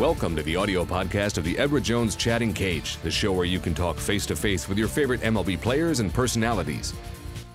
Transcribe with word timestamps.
Welcome 0.00 0.34
to 0.36 0.42
the 0.42 0.56
audio 0.56 0.86
podcast 0.86 1.36
of 1.36 1.44
the 1.44 1.58
Edward 1.58 1.84
Jones 1.84 2.16
Chatting 2.16 2.54
Cage, 2.54 2.96
the 3.02 3.10
show 3.10 3.32
where 3.32 3.44
you 3.44 3.60
can 3.60 3.74
talk 3.74 3.98
face 3.98 4.24
to 4.24 4.34
face 4.34 4.66
with 4.66 4.78
your 4.78 4.88
favorite 4.88 5.20
MLB 5.20 5.60
players 5.60 6.00
and 6.00 6.10
personalities. 6.10 6.94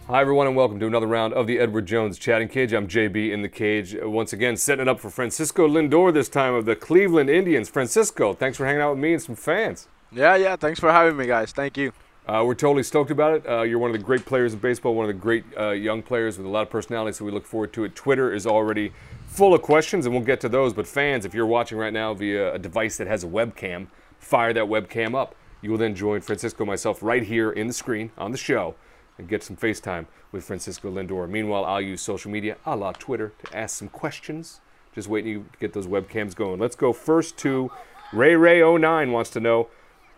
Hi, 0.06 0.22
everyone, 0.22 0.46
and 0.46 0.56
welcome 0.56 0.80
to 0.80 0.86
another 0.86 1.08
round 1.08 1.34
of 1.34 1.48
the 1.48 1.58
Edward 1.58 1.88
Jones 1.88 2.20
Chatting 2.20 2.48
Cage. 2.48 2.72
I'm 2.72 2.88
JB 2.88 3.32
in 3.32 3.42
the 3.42 3.50
cage, 3.50 3.96
uh, 3.96 4.08
once 4.08 4.32
again 4.32 4.58
setting 4.58 4.84
it 4.84 4.88
up 4.88 5.00
for 5.00 5.10
Francisco 5.10 5.68
Lindor 5.68 6.14
this 6.14 6.30
time 6.30 6.54
of 6.54 6.66
the 6.66 6.76
Cleveland 6.76 7.32
Indians. 7.32 7.68
Francisco, 7.68 8.34
thanks 8.34 8.58
for 8.60 8.68
hanging 8.68 8.84
out 8.84 8.92
with 8.92 9.00
me 9.00 9.14
and 9.14 9.24
some 9.24 9.36
fans. 9.36 9.88
Yeah, 10.12 10.36
yeah. 10.36 10.56
Thanks 10.56 10.80
for 10.80 10.92
having 10.92 11.18
me, 11.18 11.26
guys. 11.26 11.52
Thank 11.52 11.78
you. 11.78 11.94
Uh, 12.28 12.44
we're 12.44 12.56
totally 12.56 12.82
stoked 12.82 13.12
about 13.12 13.36
it. 13.36 13.48
Uh, 13.48 13.62
you're 13.62 13.78
one 13.78 13.92
of 13.92 13.98
the 13.98 14.04
great 14.04 14.26
players 14.26 14.54
in 14.54 14.60
baseball, 14.60 14.96
one 14.96 15.06
of 15.06 15.10
the 15.10 15.22
great 15.22 15.44
uh, 15.60 15.70
young 15.70 16.02
players 16.02 16.38
with 16.38 16.48
a 16.48 16.50
lot 16.50 16.64
of 16.64 16.70
personality, 16.72 17.16
so 17.16 17.24
we 17.24 17.32
look 17.32 17.46
forward 17.46 17.72
to 17.72 17.84
it. 17.84 17.96
Twitter 17.96 18.34
is 18.34 18.48
already 18.48 18.92
full 19.28 19.54
of 19.54 19.62
questions, 19.62 20.08
and 20.08 20.16
we'll 20.16 20.24
get 20.24 20.42
to 20.42 20.50
those. 20.50 20.74
But 20.74 20.88
fans, 20.88 21.24
if 21.24 21.36
you're 21.36 21.46
watching 21.46 21.78
right 21.78 21.94
now 21.94 22.16
via 22.16 22.56
a 22.56 22.58
device 22.58 22.98
that 22.98 23.06
has 23.06 23.24
a 23.24 23.28
webcam, 23.28 23.88
fire 24.18 24.54
that 24.54 24.64
webcam 24.64 25.14
up. 25.14 25.36
You 25.62 25.72
will 25.72 25.78
then 25.78 25.96
join 25.96 26.22
Francisco 26.22 26.64
and 26.64 26.68
myself 26.68 27.02
right 27.02 27.24
here 27.24 27.52
in 27.52 27.68
the 27.68 27.74
screen 27.74 28.12
on 28.18 28.32
the 28.32 28.38
show 28.38 28.76
and 29.18 29.28
get 29.28 29.44
some 29.44 29.56
FaceTime 29.56 30.08
with 30.32 30.44
Francisco 30.44 30.92
Lindor. 30.92 31.30
Meanwhile, 31.30 31.64
I'll 31.66 31.82
use 31.82 32.02
social 32.02 32.32
media 32.32 32.58
a 32.66 32.76
la 32.76 32.92
Twitter 32.92 33.34
to 33.44 33.58
ask 33.58 33.78
some 33.78 33.90
questions. 33.90 34.62
Just 34.94 35.08
waiting 35.08 35.44
to 35.44 35.60
get 35.60 35.74
those 35.74 35.88
webcams 35.88 36.36
going. 36.36 36.60
Let's 36.60 36.76
go 36.76 36.92
first 36.92 37.38
to 37.40 37.72
Ray 38.14 38.36
Ray 38.36 38.62
09 38.62 39.12
wants 39.12 39.30
to 39.32 39.40
know, 39.40 39.68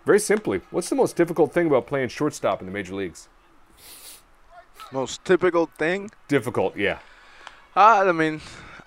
very 0.08 0.20
simply, 0.20 0.62
what's 0.72 0.88
the 0.88 0.96
most 0.96 1.18
difficult 1.18 1.54
thing 1.54 1.68
about 1.68 1.86
playing 1.86 2.08
shortstop 2.08 2.62
in 2.62 2.66
the 2.66 2.72
major 2.72 2.96
leagues? 2.96 3.28
Most 4.94 5.26
typical 5.26 5.66
thing? 5.78 6.10
Difficult, 6.30 6.78
yeah. 6.78 7.00
Uh, 7.76 8.06
I 8.08 8.12
mean, 8.14 8.40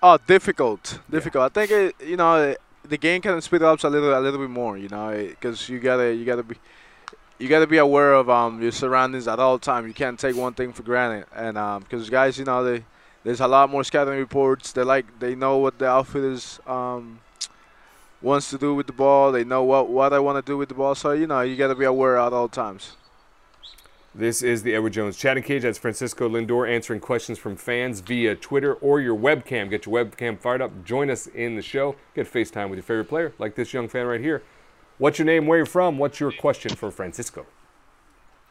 oh, 0.02 0.18
difficult, 0.26 0.98
difficult. 1.10 1.44
I 1.44 1.48
think 1.50 1.70
it, 1.70 2.08
you 2.08 2.16
know 2.16 2.54
the 2.88 2.96
game 2.96 3.20
can 3.20 3.38
speed 3.42 3.62
up 3.62 3.84
a 3.84 3.88
little, 3.88 4.18
a 4.18 4.22
little 4.26 4.40
bit 4.40 4.48
more. 4.48 4.78
You 4.78 4.88
know, 4.88 5.10
because 5.28 5.68
you 5.68 5.78
gotta, 5.78 6.14
you 6.14 6.24
gotta 6.24 6.42
be, 6.42 6.56
you 7.38 7.48
gotta 7.48 7.66
be 7.66 7.76
aware 7.76 8.14
of 8.14 8.30
um 8.30 8.62
your 8.62 8.72
surroundings 8.72 9.28
at 9.28 9.38
all 9.38 9.58
time. 9.58 9.86
You 9.86 9.92
can't 9.92 10.18
take 10.18 10.34
one 10.34 10.54
thing 10.54 10.72
for 10.72 10.82
granted, 10.82 11.26
and 11.36 11.58
um 11.58 11.82
because 11.82 12.08
guys, 12.08 12.38
you 12.38 12.46
know, 12.46 12.64
they 12.64 12.84
there's 13.24 13.40
a 13.40 13.46
lot 13.46 13.68
more 13.68 13.84
scouting 13.84 14.18
reports. 14.18 14.72
They 14.72 14.84
like, 14.84 15.06
they 15.20 15.34
know 15.34 15.58
what 15.58 15.78
the 15.78 15.86
outfitters 15.86 16.60
um 16.66 17.20
wants 18.22 18.50
to 18.50 18.58
do 18.58 18.74
with 18.74 18.86
the 18.86 18.92
ball. 18.92 19.32
They 19.32 19.44
know 19.44 19.62
what 19.62 19.88
what 19.88 20.12
I 20.12 20.18
want 20.18 20.44
to 20.44 20.50
do 20.50 20.56
with 20.56 20.68
the 20.68 20.74
ball. 20.74 20.94
So 20.94 21.12
you 21.12 21.26
know, 21.26 21.40
you 21.40 21.56
gotta 21.56 21.74
be 21.74 21.84
aware 21.84 22.16
at 22.16 22.32
all 22.32 22.48
times. 22.48 22.96
This 24.12 24.42
is 24.42 24.64
the 24.64 24.74
Edward 24.74 24.94
Jones 24.94 25.16
Chatting 25.16 25.44
Cage. 25.44 25.62
That's 25.62 25.78
Francisco 25.78 26.28
Lindor 26.28 26.68
answering 26.68 26.98
questions 26.98 27.38
from 27.38 27.54
fans 27.54 28.00
via 28.00 28.34
Twitter 28.34 28.74
or 28.74 29.00
your 29.00 29.16
webcam. 29.16 29.70
Get 29.70 29.86
your 29.86 30.04
webcam 30.04 30.36
fired 30.36 30.60
up. 30.60 30.84
Join 30.84 31.10
us 31.10 31.28
in 31.28 31.54
the 31.54 31.62
show. 31.62 31.94
Get 32.16 32.30
FaceTime 32.30 32.70
with 32.70 32.78
your 32.78 32.82
favorite 32.82 33.08
player, 33.08 33.32
like 33.38 33.54
this 33.54 33.72
young 33.72 33.86
fan 33.86 34.06
right 34.06 34.20
here. 34.20 34.42
What's 34.98 35.20
your 35.20 35.26
name? 35.26 35.46
Where 35.46 35.60
you 35.60 35.64
from? 35.64 35.96
What's 35.96 36.18
your 36.18 36.32
question 36.32 36.74
for 36.74 36.90
Francisco? 36.90 37.46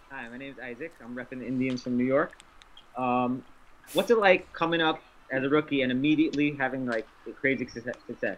Hi, 0.09 0.29
my 0.29 0.37
name 0.37 0.53
is 0.53 0.59
Isaac. 0.59 0.93
I'm 1.03 1.13
repping 1.13 1.39
the 1.39 1.45
Indians 1.45 1.83
from 1.83 1.97
New 1.97 2.05
York. 2.05 2.41
Um, 2.97 3.43
what's 3.91 4.09
it 4.09 4.17
like 4.17 4.51
coming 4.53 4.79
up 4.79 5.03
as 5.29 5.43
a 5.43 5.49
rookie 5.49 5.81
and 5.81 5.91
immediately 5.91 6.55
having 6.55 6.85
like 6.85 7.05
a 7.27 7.31
crazy 7.33 7.67
success? 7.67 8.37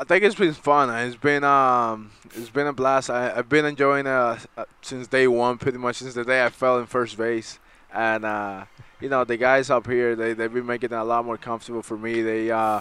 I 0.00 0.04
think 0.04 0.24
it's 0.24 0.34
been 0.34 0.54
fun. 0.54 0.88
It's 1.06 1.14
been 1.14 1.44
um, 1.44 2.10
it's 2.34 2.48
been 2.48 2.66
a 2.66 2.72
blast. 2.72 3.10
I, 3.10 3.34
have 3.34 3.50
been 3.50 3.66
enjoying 3.66 4.06
uh, 4.06 4.38
uh, 4.56 4.64
since 4.80 5.06
day 5.06 5.28
one, 5.28 5.58
pretty 5.58 5.76
much 5.76 5.96
since 5.96 6.14
the 6.14 6.24
day 6.24 6.42
I 6.42 6.48
fell 6.48 6.78
in 6.78 6.86
first 6.86 7.18
base. 7.18 7.58
And 7.92 8.24
uh, 8.24 8.64
you 8.98 9.10
know, 9.10 9.24
the 9.24 9.36
guys 9.36 9.68
up 9.68 9.86
here, 9.86 10.16
they 10.16 10.32
they've 10.32 10.50
been 10.50 10.64
making 10.64 10.92
it 10.92 10.96
a 10.96 11.04
lot 11.04 11.26
more 11.26 11.36
comfortable 11.36 11.82
for 11.82 11.98
me. 11.98 12.22
They 12.22 12.50
uh, 12.50 12.80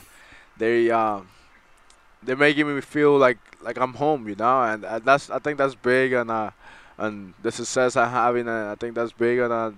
they 0.57 0.89
uh, 0.89 1.19
they're 2.23 2.37
making 2.37 2.73
me 2.73 2.79
feel 2.79 3.17
like 3.17 3.37
like 3.61 3.77
I'm 3.77 3.95
home, 3.95 4.29
you 4.29 4.35
know. 4.35 4.63
And 4.63 4.85
uh, 4.85 4.99
that's 4.99 5.29
I 5.29 5.39
think 5.39 5.57
that's 5.57 5.75
big, 5.75 6.13
and 6.13 6.31
uh, 6.31 6.51
and 6.97 7.33
the 7.43 7.51
success 7.51 7.97
I'm 7.97 8.11
having, 8.11 8.47
uh, 8.47 8.71
I 8.71 8.75
think 8.75 8.95
that's 8.95 9.11
big, 9.11 9.39
and 9.39 9.51
uh, 9.51 9.71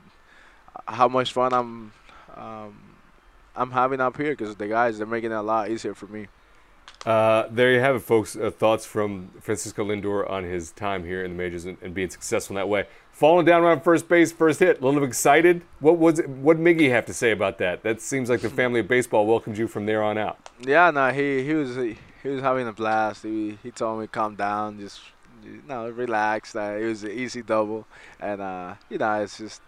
how 0.88 1.08
much 1.08 1.34
fun 1.34 1.54
I'm 1.54 1.92
um, 2.36 2.78
I'm 3.56 3.72
having 3.72 4.00
up 4.00 4.16
here 4.18 4.34
because 4.34 4.56
the 4.56 4.68
guys 4.68 5.00
they're 5.00 5.08
making 5.08 5.32
it 5.32 5.36
a 5.36 5.42
lot 5.42 5.72
easier 5.72 5.96
for 5.96 6.06
me. 6.06 6.28
Uh, 7.06 7.48
there 7.50 7.74
you 7.74 7.80
have 7.80 7.96
it, 7.96 8.00
folks. 8.00 8.36
Uh, 8.36 8.52
thoughts 8.52 8.86
from 8.86 9.32
Francisco 9.40 9.84
Lindor 9.84 10.30
on 10.30 10.44
his 10.44 10.72
time 10.72 11.04
here 11.04 11.24
in 11.24 11.32
the 11.32 11.38
majors 11.38 11.66
and, 11.66 11.78
and, 11.82 11.96
being 11.96 12.12
successful 12.12 12.56
in 12.56 12.62
that 12.62 12.70
way. 12.70 12.86
Falling 13.12 13.46
down 13.46 13.64
around 13.64 13.82
first 13.82 14.08
base, 14.08 14.32
first 14.32 14.60
hit, 14.60 14.82
a 14.82 14.86
little 14.86 15.04
excited. 15.04 15.64
What 15.80 15.98
was 15.98 16.20
it, 16.20 16.30
what 16.30 16.58
Miggy 16.58 16.92
have 16.92 17.08
to 17.08 17.14
say 17.14 17.32
about 17.32 17.58
that? 17.58 17.82
That 17.82 18.02
seems 18.02 18.30
like 18.30 18.42
the 18.42 18.50
family 18.62 18.82
of 18.82 18.88
baseball 18.88 19.26
welcomed 19.26 19.58
you 19.58 19.68
from 19.68 19.88
there 19.88 20.04
on 20.04 20.20
out. 20.20 20.50
Yeah, 20.60 20.92
no, 20.92 21.10
he 21.10 21.44
he 21.44 21.54
was 21.56 21.76
he, 21.76 21.98
he 22.22 22.30
was 22.30 22.42
having 22.42 22.68
a 22.68 22.74
blast. 22.74 23.24
He 23.24 23.58
he 23.64 23.72
told 23.72 24.00
me 24.00 24.08
calm 24.08 24.36
down, 24.36 24.80
just 24.80 25.02
you 25.44 25.64
know, 25.68 25.90
relax. 25.90 26.54
That 26.54 26.80
it 26.80 26.86
was 26.86 27.04
an 27.04 27.12
easy 27.12 27.42
double, 27.42 27.88
and 28.20 28.42
uh, 28.42 28.76
you 28.90 29.00
know, 29.00 29.22
it's 29.22 29.40
just 29.40 29.62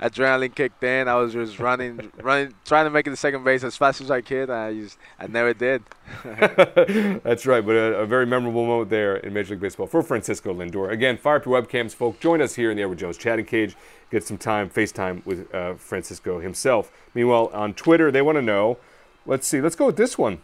adrenaline 0.00 0.54
kicked 0.54 0.82
in. 0.82 1.08
I 1.08 1.14
was 1.14 1.32
just 1.32 1.58
running, 1.58 2.12
running, 2.20 2.54
trying 2.64 2.84
to 2.84 2.90
make 2.90 3.06
it 3.06 3.10
to 3.10 3.16
second 3.16 3.44
base 3.44 3.64
as 3.64 3.76
fast 3.76 4.00
as 4.00 4.10
I 4.10 4.20
could. 4.20 4.50
I 4.50 4.74
just, 4.74 4.98
I 5.18 5.26
never 5.26 5.54
did. 5.54 5.82
That's 6.24 7.46
right, 7.46 7.64
but 7.64 7.76
a, 7.76 8.00
a, 8.00 8.06
very 8.06 8.26
memorable 8.26 8.66
moment 8.66 8.90
there 8.90 9.16
in 9.16 9.32
Major 9.32 9.54
League 9.54 9.60
Baseball 9.60 9.86
for 9.86 10.02
Francisco 10.02 10.52
Lindor. 10.52 10.90
Again, 10.90 11.16
fire 11.16 11.36
up 11.36 11.46
your 11.46 11.60
webcams, 11.60 11.94
folks. 11.94 12.18
Join 12.18 12.42
us 12.42 12.54
here 12.54 12.70
in 12.70 12.76
the 12.76 12.82
Edward 12.82 12.98
Jones 12.98 13.16
chatting 13.16 13.46
cage. 13.46 13.76
Get 14.10 14.24
some 14.24 14.38
time, 14.38 14.70
FaceTime 14.70 15.24
with 15.24 15.52
uh, 15.54 15.74
Francisco 15.74 16.40
himself. 16.40 16.92
Meanwhile, 17.14 17.50
on 17.52 17.74
Twitter, 17.74 18.10
they 18.10 18.22
want 18.22 18.36
to 18.36 18.42
know. 18.42 18.78
Let's 19.24 19.46
see. 19.46 19.60
Let's 19.60 19.76
go 19.76 19.86
with 19.86 19.96
this 19.96 20.16
one. 20.16 20.38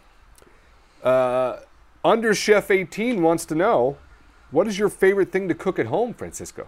Uh, 1.03 1.59
Under 2.03 2.33
Chef 2.33 2.71
18 2.71 3.21
wants 3.21 3.45
to 3.45 3.55
know, 3.55 3.97
what 4.51 4.67
is 4.67 4.77
your 4.77 4.89
favorite 4.89 5.31
thing 5.31 5.47
to 5.47 5.55
cook 5.55 5.79
at 5.79 5.87
home, 5.87 6.13
Francisco? 6.13 6.67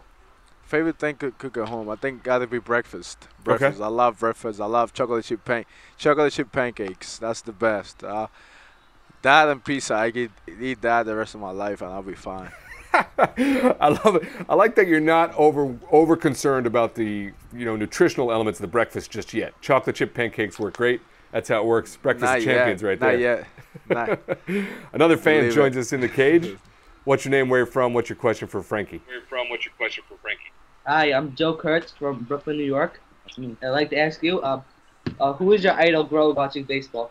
Favorite 0.65 0.99
thing 0.99 1.15
to 1.17 1.31
cook 1.31 1.57
at 1.57 1.69
home, 1.69 1.89
I 1.89 1.95
think 1.95 2.23
gotta 2.23 2.47
be 2.47 2.59
breakfast. 2.59 3.27
Breakfast. 3.43 3.79
Okay. 3.79 3.85
I 3.85 3.87
love 3.87 4.19
breakfast. 4.19 4.59
I 4.59 4.65
love 4.65 4.93
chocolate 4.93 5.25
chip 5.25 5.45
pan 5.45 5.65
chocolate 5.97 6.33
chip 6.33 6.51
pancakes. 6.51 7.17
That's 7.17 7.41
the 7.41 7.51
best. 7.51 8.03
Uh, 8.03 8.27
that 9.21 9.49
and 9.49 9.63
pizza. 9.63 9.95
I 9.95 10.11
could 10.11 10.31
eat 10.59 10.81
that 10.81 11.05
the 11.05 11.15
rest 11.15 11.35
of 11.35 11.41
my 11.41 11.51
life 11.51 11.81
and 11.81 11.91
I'll 11.91 12.03
be 12.03 12.15
fine. 12.15 12.51
I 12.93 13.99
love 14.03 14.15
it. 14.17 14.23
I 14.47 14.55
like 14.55 14.75
that 14.75 14.87
you're 14.87 14.99
not 14.99 15.33
over 15.35 15.77
over 15.91 16.15
concerned 16.15 16.65
about 16.65 16.95
the 16.95 17.31
you 17.53 17.65
know 17.65 17.75
nutritional 17.75 18.31
elements 18.31 18.59
of 18.59 18.61
the 18.61 18.71
breakfast 18.71 19.11
just 19.11 19.33
yet. 19.33 19.59
Chocolate 19.61 19.95
chip 19.95 20.13
pancakes 20.13 20.59
work 20.59 20.77
great. 20.77 21.01
That's 21.31 21.49
how 21.49 21.61
it 21.61 21.65
works. 21.65 21.97
Breakfast 21.97 22.31
not 22.31 22.41
champions 22.41 22.81
yet. 22.81 22.87
right 22.87 23.01
not 23.01 23.07
there. 23.07 23.19
Yet. 23.19 23.47
Not 23.89 24.19
yet. 24.47 24.65
Another 24.93 25.17
fan 25.17 25.41
Believe 25.41 25.55
joins 25.55 25.75
it. 25.75 25.81
us 25.81 25.93
in 25.93 25.99
the 25.99 26.07
cage. 26.09 26.55
What's 27.03 27.25
your 27.25 27.31
name? 27.31 27.49
Where 27.49 27.59
you're 27.59 27.67
from? 27.67 27.93
What's 27.93 28.09
your 28.09 28.15
question 28.15 28.47
for 28.47 28.63
Frankie? 28.63 29.01
Where 29.05 29.17
you're 29.17 29.25
from? 29.27 29.49
What's 29.49 29.65
your 29.65 29.73
question 29.77 30.03
for 30.07 30.17
Frankie? 30.17 30.51
Hi, 30.87 31.13
I'm 31.13 31.33
Joe 31.33 31.55
Kurtz 31.55 31.91
from 31.93 32.25
Brooklyn, 32.25 32.57
New 32.57 32.63
York. 32.63 33.01
I'd 33.39 33.69
like 33.69 33.89
to 33.89 33.97
ask 33.97 34.21
you, 34.21 34.39
uh, 34.41 34.61
uh, 35.19 35.33
who 35.33 35.51
is 35.53 35.63
your 35.63 35.73
idol 35.73 36.03
growing 36.03 36.35
watching 36.35 36.63
baseball? 36.63 37.09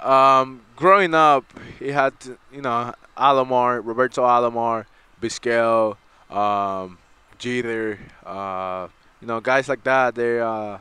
Um, 0.00 0.62
growing 0.74 1.12
up, 1.12 1.44
he 1.78 1.88
had 1.88 2.14
you 2.50 2.62
know 2.62 2.94
Alomar, 3.18 3.84
Roberto 3.84 4.22
Alomar, 4.22 4.86
Vizquel, 5.20 5.98
um, 6.30 6.96
Jeter, 7.38 7.98
uh, 8.24 8.88
you 9.20 9.26
know 9.26 9.38
guys 9.42 9.68
like 9.68 9.84
that. 9.84 10.14
They 10.14 10.40
uh, 10.40 10.78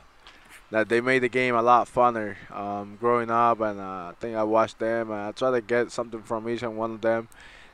that 0.72 0.88
they 0.88 1.02
made 1.02 1.24
the 1.24 1.30
game 1.30 1.56
a 1.56 1.62
lot 1.62 1.90
funner. 1.94 2.38
Um, 2.56 2.96
growing 3.02 3.30
up, 3.30 3.60
and 3.60 3.82
uh, 3.82 3.84
I 3.84 4.14
think 4.18 4.38
I 4.38 4.44
watched 4.44 4.80
them, 4.80 5.12
and 5.12 5.20
I 5.20 5.32
try 5.34 5.52
to 5.52 5.60
get 5.60 5.92
something 5.92 6.22
from 6.22 6.48
each 6.48 6.64
and 6.64 6.78
one 6.78 6.92
of 6.92 7.02
them. 7.02 7.28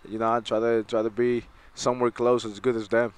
You 0.09 0.17
know, 0.17 0.33
I 0.33 0.39
try 0.39 0.59
to 0.59 0.83
try 0.87 1.03
to 1.03 1.11
be 1.11 1.43
somewhere 1.75 2.09
close 2.09 2.45
as 2.45 2.59
good 2.59 2.75
as 2.75 2.87
them. 2.87 3.13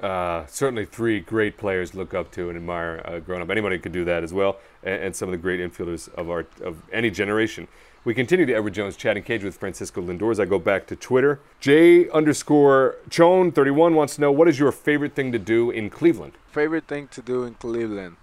Uh, 0.00 0.46
certainly 0.46 0.84
three 0.84 1.20
great 1.20 1.56
players 1.56 1.94
look 1.94 2.12
up 2.12 2.30
to 2.32 2.48
and 2.48 2.56
admire 2.56 3.02
uh, 3.04 3.18
growing 3.20 3.42
up. 3.42 3.50
Anybody 3.50 3.78
could 3.78 3.92
do 3.92 4.04
that 4.04 4.24
as 4.24 4.32
well, 4.32 4.56
and, 4.82 5.02
and, 5.02 5.16
some 5.16 5.28
of 5.28 5.32
the 5.32 5.38
great 5.38 5.60
infielders 5.60 6.12
of 6.14 6.28
our 6.28 6.46
of 6.62 6.82
any 6.92 7.10
generation. 7.10 7.68
We 8.04 8.14
continue 8.14 8.44
the 8.44 8.54
Edward 8.54 8.74
Jones 8.74 8.96
chatting 8.96 9.22
cage 9.22 9.44
with 9.44 9.56
Francisco 9.56 10.02
Lindor 10.02 10.32
as 10.32 10.40
I 10.40 10.44
go 10.44 10.58
back 10.58 10.88
to 10.88 10.96
Twitter. 10.96 11.38
J 11.60 12.10
underscore 12.10 12.96
Chone 13.10 13.52
thirty 13.52 13.70
one 13.70 13.94
wants 13.94 14.16
to 14.16 14.20
know 14.20 14.32
what 14.32 14.48
is 14.48 14.58
your 14.58 14.72
favorite 14.72 15.14
thing 15.14 15.30
to 15.30 15.38
do 15.38 15.70
in 15.70 15.88
Cleveland. 15.88 16.32
Favorite 16.50 16.88
thing 16.88 17.06
to 17.08 17.22
do 17.22 17.44
in 17.44 17.54
Cleveland. 17.54 18.16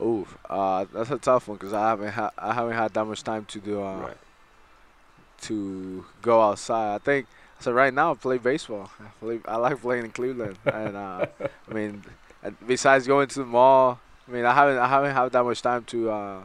Ooh, 0.00 0.26
uh, 0.48 0.84
that's 0.92 1.10
a 1.10 1.18
tough 1.18 1.48
one 1.48 1.56
because 1.56 1.72
I 1.72 1.88
haven't 1.88 2.12
ha- 2.12 2.30
I 2.38 2.54
haven't 2.54 2.74
had 2.74 2.94
that 2.94 3.04
much 3.06 3.24
time 3.24 3.44
to 3.46 3.58
do 3.58 3.82
uh, 3.82 3.96
right. 3.96 4.16
to 5.42 6.04
go 6.22 6.40
outside. 6.40 6.94
I 6.94 6.98
think 6.98 7.26
so. 7.60 7.72
Right 7.72 7.92
now, 7.92 8.12
I 8.12 8.14
play 8.14 8.38
baseball. 8.38 8.90
I, 9.00 9.08
play, 9.20 9.40
I 9.46 9.56
like 9.56 9.80
playing 9.80 10.04
in 10.04 10.10
Cleveland, 10.10 10.56
and 10.64 10.96
uh, 10.96 11.26
I 11.70 11.74
mean, 11.74 12.02
besides 12.66 13.06
going 13.06 13.28
to 13.28 13.38
the 13.40 13.46
mall, 13.46 14.00
I 14.26 14.30
mean, 14.30 14.44
I 14.44 14.54
haven't 14.54 14.78
I 14.78 14.88
haven't 14.88 15.14
had 15.14 15.32
that 15.32 15.44
much 15.44 15.62
time 15.62 15.84
to 15.84 16.10
uh, 16.10 16.40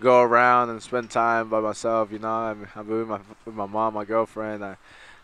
go 0.00 0.22
around 0.22 0.70
and 0.70 0.82
spend 0.82 1.10
time 1.10 1.48
by 1.48 1.60
myself. 1.60 2.12
You 2.12 2.18
know, 2.18 2.28
I'm, 2.28 2.68
I'm 2.74 2.88
with 2.88 3.08
my 3.08 3.20
with 3.44 3.54
my 3.54 3.66
mom, 3.66 3.94
my 3.94 4.04
girlfriend. 4.04 4.64
I, 4.64 4.76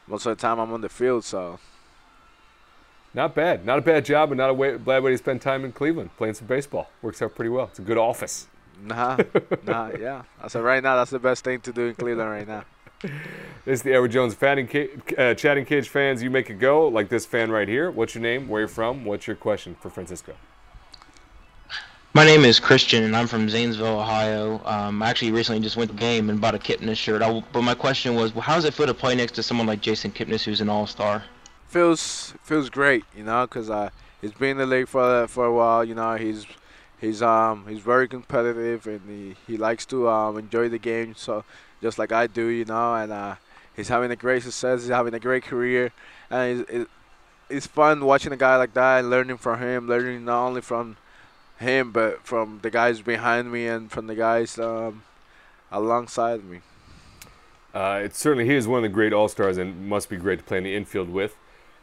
most 0.06 0.26
of 0.26 0.37
the 0.37 0.40
time, 0.40 0.58
I'm 0.58 0.72
on 0.72 0.81
the 0.81 0.88
field, 0.88 1.25
so. 1.25 1.58
Not 3.14 3.34
bad. 3.34 3.66
Not 3.66 3.78
a 3.78 3.82
bad 3.82 4.06
job, 4.06 4.32
and 4.32 4.38
not 4.38 4.48
a 4.48 4.55
way, 4.55 4.76
bad 4.78 5.02
way 5.02 5.10
to 5.10 5.19
spend 5.19 5.43
time 5.43 5.66
in 5.66 5.72
Cleveland 5.72 6.16
playing 6.16 6.32
some 6.32 6.46
baseball. 6.46 6.88
Works 7.02 7.20
out 7.20 7.34
pretty 7.34 7.50
well. 7.50 7.66
It's 7.66 7.78
a 7.78 7.82
good 7.82 7.98
office. 7.98 8.46
Nah, 8.82 9.19
nah, 9.64 9.90
yeah. 9.90 10.22
I 10.40 10.48
said 10.48 10.62
right 10.62 10.82
now 10.82 10.96
that's 10.96 11.10
the 11.10 11.19
best 11.19 11.44
thing 11.44 11.60
to 11.60 11.72
do 11.72 11.88
in 11.88 11.94
Cleveland 11.94 12.31
right 12.31 12.48
now. 12.48 12.64
This 13.02 13.81
is 13.81 13.82
the 13.82 13.93
Edward 13.93 14.10
Jones 14.10 14.34
fanning 14.34 14.66
ca- 14.66 14.88
uh, 15.16 15.34
chatting 15.34 15.64
cage 15.64 15.88
fans. 15.88 16.22
You 16.22 16.31
make 16.31 16.50
it 16.50 16.58
go 16.58 16.88
like 16.88 17.08
this 17.08 17.26
fan 17.26 17.50
right 17.50 17.69
here. 17.69 17.90
What's 17.90 18.14
your 18.14 18.22
name? 18.22 18.49
Where 18.49 18.62
you're 18.62 18.69
from? 18.69 19.04
What's 19.04 19.26
your 19.26 19.37
question 19.37 19.76
for 19.81 19.90
Francisco? 19.90 20.34
My 22.14 22.25
name 22.25 22.44
is 22.44 22.60
Christian, 22.60 23.04
and 23.04 23.16
I'm 23.16 23.26
from 23.26 23.49
Zanesville, 23.49 24.00
Ohio. 24.00 24.60
Um, 24.64 25.02
I 25.02 25.08
actually 25.08 25.32
recently 25.32 25.62
just 25.62 25.76
went 25.76 25.90
to 25.90 25.96
the 25.96 26.00
game 26.00 26.28
and 26.28 26.40
bought 26.40 26.54
a 26.54 26.58
Kipnis 26.58 26.96
shirt. 26.96 27.22
I, 27.22 27.43
but 27.52 27.62
my 27.62 27.75
question 27.75 28.14
was, 28.14 28.34
well, 28.34 28.43
how 28.43 28.54
does 28.54 28.64
it 28.64 28.75
feel 28.75 28.87
to 28.87 28.94
play 28.94 29.14
next 29.14 29.32
to 29.32 29.43
someone 29.43 29.66
like 29.66 29.81
Jason 29.81 30.10
Kipnis, 30.10 30.44
who's 30.44 30.60
an 30.60 30.69
all-star? 30.69 31.25
feels 31.72 32.34
feels 32.43 32.69
great, 32.69 33.05
you 33.16 33.25
know, 33.25 33.46
because 33.46 33.70
uh, 33.70 33.88
he's 34.20 34.32
been 34.32 34.50
in 34.50 34.56
the 34.58 34.66
league 34.66 34.88
for 34.88 35.26
for 35.26 35.46
a 35.46 35.52
while. 35.52 35.84
You 35.84 35.94
know, 35.94 36.16
he's 36.16 36.46
he's 37.00 37.22
um 37.22 37.66
he's 37.66 37.81
very 37.81 38.06
competitive 38.06 38.87
and 38.87 39.00
he, 39.08 39.37
he 39.46 39.56
likes 39.56 39.87
to 39.87 40.08
um 40.08 40.38
enjoy 40.38 40.69
the 40.69 40.78
game. 40.78 41.14
So 41.16 41.44
just 41.82 41.99
like 41.99 42.12
I 42.12 42.26
do, 42.26 42.46
you 42.46 42.64
know, 42.64 42.94
and 42.94 43.12
uh, 43.12 43.34
he's 43.76 43.88
having 43.88 44.11
a 44.11 44.17
great 44.17 44.43
success. 44.43 44.82
He's 44.82 44.90
having 44.90 45.12
a 45.12 45.20
great 45.20 45.43
career, 45.43 45.93
and 46.31 46.64
it's, 46.69 46.90
it's 47.50 47.67
fun 47.67 48.05
watching 48.05 48.32
a 48.32 48.37
guy 48.37 48.56
like 48.56 48.73
that 48.75 49.00
and 49.00 49.11
learning 49.11 49.37
from 49.37 49.61
him, 49.61 49.88
learning 49.88 50.25
not 50.25 50.46
only 50.46 50.61
from 50.62 50.96
him 51.62 51.93
but 51.93 52.25
from 52.25 52.61
the 52.62 52.70
guys 52.70 53.00
behind 53.00 53.50
me 53.50 53.67
and 53.67 53.90
from 53.90 54.06
the 54.06 54.14
guys 54.14 54.58
um, 54.58 55.02
alongside 55.70 56.44
me. 56.44 56.61
Uh, 57.73 58.06
certainly 58.12 58.44
he 58.44 58.55
is 58.55 58.69
one 58.69 58.79
of 58.79 58.82
the 58.82 58.88
great 58.88 59.12
all 59.12 59.29
stars 59.29 59.56
and 59.56 59.88
must 59.88 60.11
be 60.11 60.17
great 60.17 60.38
to 60.38 60.44
play 60.44 60.58
in 60.58 60.64
the 60.64 60.75
infield 60.75 61.08
with. 61.08 61.37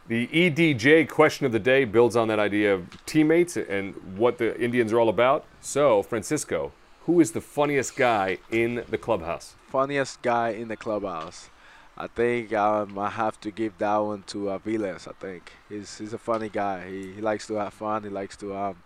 The 0.08 0.28
EDJ 0.28 1.10
question 1.10 1.46
of 1.46 1.52
the 1.52 1.60
day 1.60 1.86
builds 1.86 2.16
on 2.16 2.28
that 2.30 2.40
idea 2.40 2.74
of 2.74 3.06
teammates 3.06 3.58
and 3.58 3.96
what 4.18 4.38
the 4.38 4.60
Indians 4.60 4.92
are 4.92 5.00
all 5.00 5.10
about. 5.10 5.46
So, 5.62 6.04
Francisco, 6.04 6.72
who 7.06 7.20
is 7.20 7.32
the 7.32 7.42
funniest 7.42 7.96
guy 7.96 8.38
in 8.52 8.84
the 8.90 8.98
clubhouse? 8.98 9.56
Funniest 9.70 10.22
guy 10.22 10.50
in 10.50 10.68
the 10.68 10.76
clubhouse. 10.76 11.50
I 11.96 12.08
think 12.08 12.54
I 12.54 12.86
have 13.10 13.40
to 13.42 13.52
give 13.52 13.78
that 13.78 13.98
one 13.98 14.24
to 14.28 14.50
uh, 14.50 14.60
Aviles. 14.60 15.08
I 15.08 15.12
think 15.20 15.52
he's 15.68 15.98
he's 15.98 16.14
a 16.14 16.18
funny 16.18 16.50
guy. 16.50 16.90
He, 16.90 17.14
he 17.14 17.22
likes 17.22 17.46
to 17.48 17.56
have 17.56 17.74
fun. 17.74 18.04
He 18.04 18.10
likes 18.10 18.38
to 18.38 18.56
um, 18.56 18.78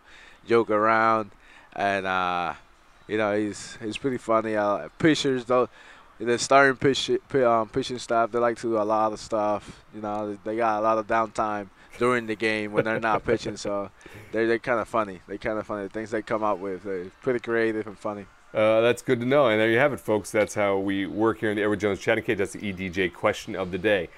joke 0.48 0.72
around, 0.72 1.32
and 1.74 2.08
uh, 2.08 2.54
you 3.08 3.18
know 3.18 3.38
he's 3.38 3.78
he's 3.82 3.98
pretty 3.98 4.18
funny. 4.18 4.56
Uh, 4.56 4.90
pitchers 4.98 5.46
though, 5.46 5.70
the 6.20 6.40
starting 6.40 6.76
pitch, 6.76 7.12
um, 7.36 7.70
pitching 7.70 8.00
staff 8.00 8.32
they 8.32 8.40
like 8.40 8.58
to 8.58 8.64
do 8.64 8.78
a 8.78 8.84
lot 8.84 9.14
of 9.14 9.20
stuff. 9.20 9.86
You 9.94 10.02
know 10.02 10.38
they 10.44 10.56
got 10.56 10.80
a 10.80 10.82
lot 10.82 10.98
of 10.98 11.06
downtime 11.08 11.70
during 12.00 12.26
the 12.26 12.36
game 12.36 12.74
when 12.74 12.86
they're 12.86 13.00
not 13.00 13.24
pitching, 13.24 13.58
so 13.58 13.92
they're 14.32 14.48
they're 14.48 14.60
kind 14.60 14.80
of 14.80 14.88
funny. 14.88 15.22
They 15.28 15.38
kind 15.38 15.60
of 15.60 15.68
funny. 15.68 15.84
The 15.84 15.90
things 15.94 16.12
they 16.12 16.24
come 16.24 16.44
up 16.44 16.58
with, 16.58 16.84
they're 16.84 17.12
pretty 17.22 17.40
creative 17.40 17.86
and 17.86 17.98
funny. 17.98 18.26
Uh, 18.54 18.82
that's 18.82 19.02
good 19.02 19.20
to 19.20 19.26
know. 19.26 19.48
And 19.48 19.60
there 19.60 19.70
you 19.70 19.80
have 19.80 19.94
it, 19.94 20.00
folks. 20.00 20.30
That's 20.30 20.54
how 20.54 20.78
we 20.78 21.08
work 21.08 21.40
here 21.40 21.50
in 21.50 21.56
the 21.56 21.64
Edward 21.64 21.80
Jones 21.80 22.00
Chatting 22.00 22.24
Cage. 22.24 22.38
That's 22.38 22.54
the 22.54 22.74
EDJ 22.74 23.14
question 23.14 23.56
of 23.56 23.72
the 23.72 23.80
day. 23.80 24.10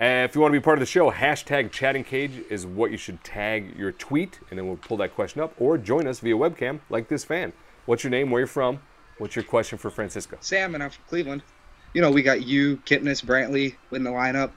And 0.00 0.28
if 0.28 0.34
you 0.34 0.40
want 0.40 0.52
to 0.52 0.60
be 0.60 0.62
part 0.62 0.78
of 0.78 0.80
the 0.80 0.86
show, 0.86 1.10
hashtag 1.10 1.70
Chatting 1.70 2.04
Cage 2.04 2.32
is 2.50 2.66
what 2.66 2.90
you 2.90 2.96
should 2.96 3.22
tag 3.24 3.76
your 3.76 3.92
tweet, 3.92 4.38
and 4.50 4.58
then 4.58 4.66
we'll 4.66 4.76
pull 4.76 4.96
that 4.98 5.14
question 5.14 5.40
up. 5.40 5.54
Or 5.58 5.78
join 5.78 6.06
us 6.06 6.20
via 6.20 6.34
webcam, 6.34 6.80
like 6.88 7.08
this 7.08 7.24
fan. 7.24 7.52
What's 7.86 8.04
your 8.04 8.10
name? 8.10 8.30
Where 8.30 8.40
you're 8.40 8.46
from? 8.46 8.80
What's 9.18 9.34
your 9.34 9.44
question 9.44 9.78
for 9.78 9.90
Francisco? 9.90 10.38
Sam, 10.40 10.74
and 10.74 10.84
I'm 10.84 10.90
from 10.90 11.04
Cleveland. 11.08 11.42
You 11.94 12.02
know, 12.02 12.10
we 12.10 12.22
got 12.22 12.46
you, 12.46 12.76
Kipnis, 12.78 13.24
Brantley 13.24 13.74
in 13.90 14.04
the 14.04 14.10
lineup. 14.10 14.52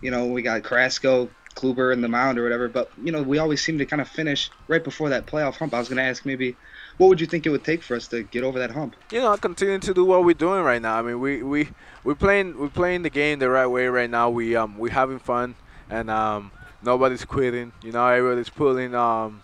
You 0.00 0.10
know, 0.10 0.26
we 0.26 0.42
got 0.42 0.62
Carrasco, 0.62 1.28
Kluber 1.56 1.92
in 1.92 2.00
the 2.00 2.08
mound 2.08 2.38
or 2.38 2.42
whatever. 2.44 2.68
But, 2.68 2.90
you 3.02 3.10
know, 3.10 3.22
we 3.22 3.38
always 3.38 3.64
seem 3.64 3.78
to 3.78 3.86
kind 3.86 4.02
of 4.02 4.08
finish 4.08 4.50
right 4.68 4.84
before 4.84 5.08
that 5.08 5.26
playoff 5.26 5.56
hump. 5.56 5.74
I 5.74 5.78
was 5.78 5.88
going 5.88 5.96
to 5.96 6.02
ask 6.02 6.24
maybe, 6.26 6.56
what 6.98 7.08
would 7.08 7.20
you 7.20 7.26
think 7.26 7.46
it 7.46 7.50
would 7.50 7.64
take 7.64 7.82
for 7.82 7.96
us 7.96 8.06
to 8.08 8.22
get 8.22 8.44
over 8.44 8.58
that 8.58 8.70
hump? 8.70 8.96
you 9.10 9.20
know, 9.20 9.36
continue 9.36 9.78
to 9.78 9.94
do 9.94 10.04
what 10.04 10.24
we're 10.24 10.34
doing 10.34 10.62
right 10.62 10.80
now. 10.80 10.98
I 10.98 11.02
mean, 11.02 11.20
we 11.20 11.42
we 11.42 11.68
we 12.04 12.14
playing 12.14 12.58
we 12.58 12.68
playing 12.68 13.02
the 13.02 13.10
game 13.10 13.38
the 13.38 13.50
right 13.50 13.66
way 13.66 13.86
right 13.86 14.10
now. 14.10 14.30
We 14.30 14.56
um 14.56 14.78
we 14.78 14.90
having 14.90 15.18
fun 15.18 15.54
and 15.90 16.10
um 16.10 16.50
nobody's 16.82 17.24
quitting. 17.24 17.72
You 17.82 17.92
know, 17.92 18.06
everybody's 18.06 18.50
pulling 18.50 18.94
um 18.94 19.42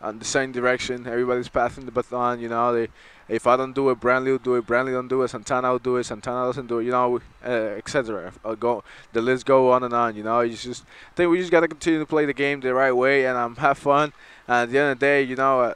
on 0.00 0.18
the 0.18 0.24
same 0.24 0.50
direction. 0.50 1.06
Everybody's 1.06 1.48
passing 1.48 1.84
the 1.84 1.92
baton. 1.92 2.40
You 2.40 2.48
know, 2.48 2.72
they 2.72 2.88
if 3.28 3.46
I 3.46 3.56
don't 3.56 3.74
do 3.74 3.90
it, 3.90 4.00
Brantley 4.00 4.32
will 4.32 4.38
do 4.38 4.56
it. 4.56 4.66
Brantley 4.66 4.92
don't 4.92 5.06
do 5.06 5.22
it. 5.22 5.28
Santana 5.28 5.70
will 5.70 5.78
do 5.78 5.96
it. 5.98 6.04
Santana 6.04 6.46
doesn't 6.46 6.66
do 6.66 6.80
it. 6.80 6.84
You 6.86 6.90
know, 6.90 7.20
uh, 7.44 7.78
etc. 7.78 8.32
Uh, 8.44 8.54
go 8.56 8.82
the 9.12 9.22
list 9.22 9.46
go 9.46 9.70
on 9.70 9.84
and 9.84 9.94
on. 9.94 10.16
You 10.16 10.24
know, 10.24 10.40
you 10.40 10.56
just 10.56 10.82
I 11.12 11.14
think 11.14 11.30
we 11.30 11.38
just 11.38 11.52
got 11.52 11.60
to 11.60 11.68
continue 11.68 12.00
to 12.00 12.06
play 12.06 12.26
the 12.26 12.34
game 12.34 12.60
the 12.60 12.74
right 12.74 12.92
way 12.92 13.26
and 13.26 13.36
um 13.38 13.56
have 13.56 13.78
fun. 13.78 14.12
And 14.48 14.62
at 14.64 14.70
the 14.70 14.78
end 14.78 14.92
of 14.92 14.98
the 14.98 15.06
day, 15.06 15.22
you 15.22 15.36
know. 15.36 15.60
Uh, 15.60 15.74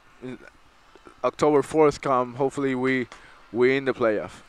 October 1.24 1.62
4th 1.62 2.02
come, 2.02 2.34
hopefully 2.34 2.74
we 2.74 3.08
we 3.50 3.76
in 3.76 3.86
the 3.86 3.94
playoff. 3.94 4.42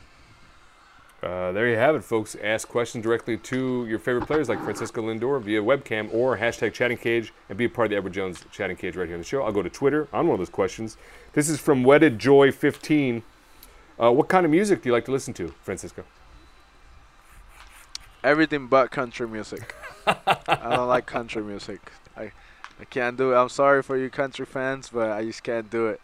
Uh, 1.23 1.51
there 1.53 1.69
you 1.69 1.77
have 1.77 1.95
it, 1.95 2.03
folks. 2.03 2.35
Ask 2.43 2.67
questions 2.67 3.03
directly 3.03 3.37
to 3.37 3.85
your 3.87 3.97
favorite 3.97 4.27
players 4.27 4.49
like 4.49 4.61
Francisco 4.63 5.01
Lindor 5.01 5.41
via 5.41 5.61
webcam 5.61 6.13
or 6.13 6.37
hashtag 6.37 6.73
Chatting 6.73 6.97
Cage 6.97 7.33
and 7.49 7.57
be 7.57 7.65
a 7.65 7.69
part 7.69 7.85
of 7.85 7.89
the 7.91 7.95
Edward 7.95 8.13
Jones 8.13 8.43
Chatting 8.51 8.75
Cage 8.75 8.95
right 8.95 9.07
here 9.07 9.15
on 9.15 9.21
the 9.21 9.25
show. 9.25 9.41
I'll 9.41 9.53
go 9.53 9.63
to 9.63 9.69
Twitter 9.69 10.07
on 10.11 10.27
one 10.27 10.35
of 10.35 10.39
those 10.39 10.49
questions. 10.49 10.97
This 11.33 11.49
is 11.49 11.59
from 11.59 11.83
Wedded 11.83 12.19
Joy 12.19 12.51
15. 12.51 13.23
Uh, 13.99 14.11
what 14.11 14.27
kind 14.27 14.45
of 14.45 14.51
music 14.51 14.83
do 14.83 14.89
you 14.89 14.93
like 14.93 15.05
to 15.05 15.11
listen 15.11 15.33
to, 15.35 15.47
Francisco? 15.63 16.03
Everything 18.23 18.67
but 18.67 18.91
country 18.91 19.27
music. 19.27 19.73
I 20.05 20.75
don't 20.75 20.87
like 20.87 21.05
country 21.05 21.41
music. 21.41 21.91
I 22.17 22.31
I 22.79 22.83
can't 22.83 23.15
do 23.15 23.31
it. 23.31 23.37
I'm 23.37 23.49
sorry 23.49 23.81
for 23.81 23.97
you 23.97 24.09
country 24.09 24.45
fans, 24.45 24.89
but 24.89 25.09
I 25.11 25.23
just 25.23 25.41
can't 25.41 25.69
do 25.69 25.87
it. 25.87 26.01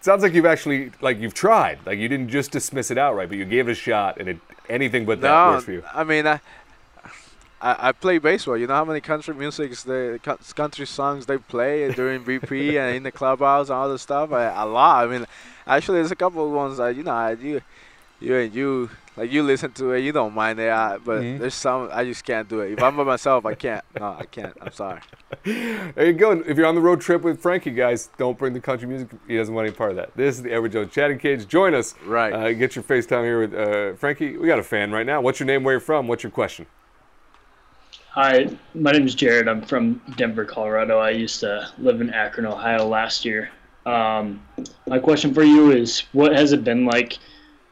Sounds 0.00 0.22
like 0.22 0.34
you've 0.34 0.46
actually 0.46 0.92
like 1.00 1.18
you've 1.18 1.34
tried. 1.34 1.78
Like 1.84 1.98
you 1.98 2.08
didn't 2.08 2.28
just 2.28 2.52
dismiss 2.52 2.90
it 2.90 2.98
outright, 2.98 3.28
but 3.28 3.38
you 3.38 3.44
gave 3.44 3.68
it 3.68 3.72
a 3.72 3.74
shot, 3.74 4.18
and 4.18 4.28
it 4.28 4.38
anything 4.68 5.04
but 5.04 5.20
that 5.20 5.28
no, 5.28 5.52
works 5.52 5.64
for 5.64 5.72
you. 5.72 5.82
I 5.92 6.04
mean 6.04 6.26
I, 6.26 6.40
I 7.60 7.88
I 7.88 7.92
play 7.92 8.18
baseball. 8.18 8.56
You 8.56 8.66
know 8.66 8.74
how 8.74 8.84
many 8.84 9.00
country 9.00 9.34
musics, 9.34 9.82
the 9.82 10.20
country 10.54 10.86
songs 10.86 11.26
they 11.26 11.38
play 11.38 11.90
during 11.92 12.22
BP 12.22 12.76
and 12.80 12.96
in 12.96 13.02
the 13.02 13.12
clubhouse 13.12 13.68
and 13.68 13.76
all 13.76 13.88
this 13.88 14.02
stuff. 14.02 14.30
I, 14.32 14.44
a 14.44 14.66
lot. 14.66 15.04
I 15.04 15.10
mean, 15.10 15.26
actually, 15.66 15.98
there's 15.98 16.12
a 16.12 16.16
couple 16.16 16.46
of 16.46 16.52
ones 16.52 16.78
that 16.78 16.94
you 16.94 17.02
know 17.02 17.12
I 17.12 17.32
you 17.32 17.60
you 18.20 18.34
and 18.36 18.54
you 18.54 18.90
like 19.16 19.30
you 19.32 19.42
listen 19.42 19.72
to 19.72 19.92
it. 19.92 20.00
You 20.00 20.12
don't 20.12 20.34
mind 20.34 20.58
it, 20.58 20.70
I, 20.70 20.98
but 20.98 21.22
Mhm. 21.22 21.38
there's 21.38 21.54
some 21.54 21.88
I 21.92 22.04
just 22.04 22.24
can't 22.24 22.48
do 22.48 22.60
it. 22.60 22.72
If 22.72 22.82
I'm 22.82 22.96
by 22.96 23.04
myself, 23.04 23.46
I 23.46 23.54
can't. 23.54 23.84
No, 23.98 24.16
I 24.18 24.24
can't. 24.24 24.56
I'm 24.60 24.72
sorry. 24.72 25.00
There 25.44 26.06
you 26.06 26.12
go. 26.12 26.32
If 26.32 26.56
you're 26.56 26.66
on 26.66 26.74
the 26.74 26.80
road 26.80 27.00
trip 27.00 27.22
with 27.22 27.40
Frankie, 27.40 27.70
guys, 27.70 28.10
don't 28.18 28.36
bring 28.38 28.52
the 28.52 28.60
country 28.60 28.86
music. 28.88 29.08
He 29.28 29.36
doesn't 29.36 29.54
want 29.54 29.66
any 29.68 29.76
part 29.76 29.90
of 29.90 29.96
that. 29.96 30.16
This 30.16 30.36
is 30.36 30.42
the 30.42 30.52
Edward 30.52 30.72
Jones 30.72 30.92
Chatting 30.92 31.18
Cage. 31.18 31.46
Join 31.48 31.74
us. 31.74 31.94
Right. 32.04 32.32
Uh, 32.32 32.52
get 32.52 32.74
your 32.76 32.82
FaceTime 32.84 33.24
here 33.24 33.40
with 33.40 33.54
uh, 33.54 33.96
Frankie. 33.96 34.36
We 34.36 34.46
got 34.46 34.58
a 34.58 34.62
fan 34.64 34.92
right 34.92 35.06
now. 35.06 35.20
What's 35.20 35.38
your 35.40 35.46
name? 35.46 35.62
Where 35.64 35.74
you're 35.74 35.80
from? 35.80 36.06
What's 36.08 36.22
your 36.22 36.30
question? 36.32 36.66
Hi, 38.12 38.48
my 38.74 38.92
name 38.92 39.06
is 39.06 39.14
Jared. 39.14 39.46
I'm 39.48 39.62
from 39.62 40.00
Denver, 40.16 40.44
Colorado. 40.44 40.98
I 40.98 41.10
used 41.10 41.40
to 41.40 41.68
live 41.78 42.00
in 42.00 42.10
Akron, 42.10 42.46
Ohio 42.46 42.86
last 42.86 43.24
year. 43.24 43.50
Um, 43.84 44.42
my 44.86 44.98
question 44.98 45.34
for 45.34 45.42
you 45.44 45.70
is 45.70 46.00
what 46.12 46.32
has 46.32 46.52
it 46.52 46.64
been 46.64 46.86
like 46.86 47.18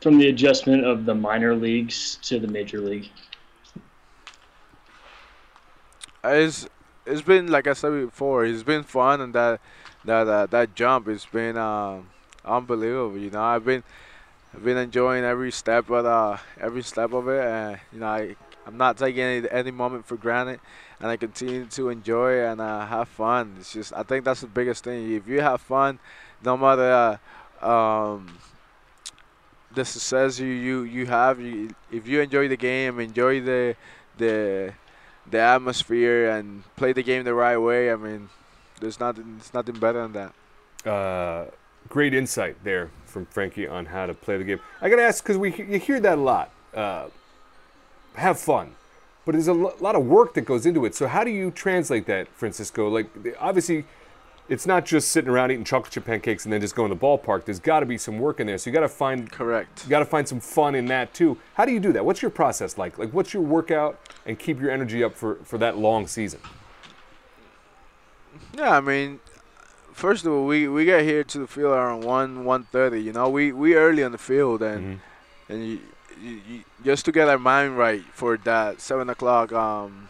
from 0.04 0.18
the 0.18 0.28
adjustment 0.28 0.84
of 0.84 1.06
the 1.06 1.14
minor 1.14 1.56
leagues 1.56 2.18
to 2.20 2.38
the 2.38 2.46
major 2.46 2.78
league? 2.78 3.08
it's 6.22 6.68
it's 7.06 7.22
been 7.22 7.48
like 7.50 7.66
I 7.66 7.72
said 7.72 7.90
before, 7.90 8.44
it's 8.44 8.62
been 8.62 8.82
fun 8.82 9.22
and 9.22 9.34
that 9.34 9.60
that 10.04 10.28
uh, 10.28 10.46
that 10.46 10.74
jump 10.74 11.06
has 11.06 11.24
been 11.24 11.56
um, 11.56 12.10
unbelievable. 12.44 13.16
You 13.16 13.30
know, 13.30 13.42
I've 13.42 13.64
been 13.64 13.82
I've 14.54 14.62
been 14.62 14.76
enjoying 14.76 15.24
every 15.24 15.50
step 15.50 15.88
of 15.88 16.04
uh, 16.04 16.36
every 16.60 16.82
step 16.82 17.14
of 17.14 17.26
it, 17.28 17.42
and 17.42 17.80
you 17.90 18.00
know 18.00 18.06
I 18.06 18.36
I'm 18.66 18.76
not 18.76 18.98
taking 18.98 19.22
any 19.22 19.50
any 19.50 19.70
moment 19.70 20.04
for 20.04 20.18
granted, 20.18 20.60
and 21.00 21.08
I 21.08 21.16
continue 21.16 21.64
to 21.64 21.88
enjoy 21.88 22.44
and 22.44 22.60
uh, 22.60 22.84
have 22.84 23.08
fun. 23.08 23.56
It's 23.58 23.72
just 23.72 23.94
I 23.94 24.02
think 24.02 24.26
that's 24.26 24.42
the 24.42 24.48
biggest 24.48 24.84
thing. 24.84 25.14
If 25.14 25.26
you 25.26 25.40
have 25.40 25.62
fun, 25.62 25.98
no 26.42 26.58
matter 26.58 27.18
uh, 27.62 27.66
um, 27.66 28.38
the 29.74 29.84
success 29.84 30.38
you 30.38 30.46
you 30.46 30.82
you 30.82 31.06
have, 31.06 31.40
you, 31.40 31.74
if 31.90 32.06
you 32.06 32.20
enjoy 32.20 32.48
the 32.48 32.56
game, 32.56 33.00
enjoy 33.00 33.40
the 33.40 33.76
the 34.18 34.72
the 35.30 35.38
atmosphere 35.38 36.30
and 36.30 36.62
play 36.76 36.92
the 36.92 37.02
game 37.02 37.24
the 37.24 37.34
right 37.34 37.56
way. 37.56 37.90
I 37.90 37.96
mean, 37.96 38.28
there's 38.80 39.00
nothing, 39.00 39.36
it's 39.38 39.54
nothing 39.54 39.78
better 39.78 40.06
than 40.06 40.12
that. 40.12 40.90
Uh, 40.90 41.50
great 41.88 42.14
insight 42.14 42.62
there 42.64 42.90
from 43.06 43.26
Frankie 43.26 43.66
on 43.66 43.86
how 43.86 44.06
to 44.06 44.14
play 44.14 44.36
the 44.36 44.44
game. 44.44 44.60
I 44.80 44.88
got 44.88 44.96
to 44.96 45.02
ask 45.02 45.22
because 45.24 45.38
we 45.38 45.54
you 45.54 45.78
hear 45.78 46.00
that 46.00 46.18
a 46.18 46.20
lot. 46.20 46.50
Uh, 46.74 47.08
have 48.14 48.38
fun, 48.38 48.74
but 49.24 49.32
there's 49.32 49.48
a 49.48 49.52
lo- 49.52 49.74
lot 49.80 49.94
of 49.96 50.06
work 50.06 50.34
that 50.34 50.42
goes 50.42 50.66
into 50.66 50.84
it. 50.84 50.94
So 50.94 51.06
how 51.06 51.24
do 51.24 51.30
you 51.30 51.50
translate 51.50 52.06
that, 52.06 52.28
Francisco? 52.28 52.88
Like 52.88 53.08
obviously, 53.40 53.84
it's 54.48 54.66
not 54.66 54.84
just 54.84 55.08
sitting 55.10 55.30
around 55.30 55.50
eating 55.50 55.64
chocolate 55.64 55.92
chip 55.92 56.04
pancakes 56.04 56.44
and 56.44 56.52
then 56.52 56.60
just 56.60 56.74
going 56.74 56.90
to 56.90 56.94
the 56.94 57.00
ballpark. 57.00 57.46
There's 57.46 57.60
got 57.60 57.80
to 57.80 57.86
be 57.86 57.96
some 57.96 58.18
work 58.18 58.40
in 58.40 58.46
there. 58.46 58.58
So 58.58 58.68
you 58.68 58.74
got 58.74 58.80
to 58.80 58.88
find 58.88 59.30
Correct. 59.32 59.84
you 59.84 59.90
got 59.90 60.00
to 60.00 60.04
find 60.04 60.28
some 60.28 60.40
fun 60.40 60.74
in 60.74 60.84
that 60.86 61.14
too. 61.14 61.38
How 61.54 61.64
do 61.64 61.72
you 61.72 61.80
do 61.80 61.92
that? 61.92 62.04
What's 62.04 62.20
your 62.20 62.30
process 62.30 62.76
like? 62.76 62.98
Like 62.98 63.10
what's 63.12 63.32
your 63.32 63.42
workout 63.42 63.98
and 64.26 64.38
keep 64.38 64.60
your 64.60 64.70
energy 64.70 65.02
up 65.02 65.14
for 65.16 65.36
for 65.44 65.56
that 65.58 65.78
long 65.78 66.06
season? 66.06 66.40
Yeah, 68.56 68.76
I 68.76 68.80
mean, 68.80 69.20
first 69.92 70.24
of 70.26 70.32
all, 70.32 70.46
we 70.46 70.68
we 70.68 70.84
get 70.84 71.02
here 71.04 71.24
to 71.24 71.38
the 71.38 71.46
field 71.46 71.72
around 71.72 72.02
one 72.04 72.44
one 72.44 72.64
thirty. 72.64 73.00
You 73.02 73.12
know, 73.12 73.28
we 73.28 73.52
we 73.52 73.74
early 73.74 74.02
on 74.04 74.12
the 74.12 74.18
field 74.18 74.62
and 74.62 74.96
Mhm. 74.96 75.00
and 75.48 75.66
you, 75.68 75.78
you, 76.22 76.40
you, 76.48 76.64
just 76.84 77.04
to 77.06 77.12
get 77.12 77.28
our 77.28 77.38
mind 77.38 77.78
right 77.78 78.02
for 78.12 78.36
that 78.38 78.80
seven 78.80 79.08
o'clock 79.08 79.52
um, 79.52 80.08